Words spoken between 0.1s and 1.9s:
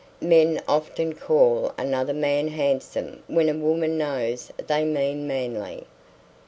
Men often call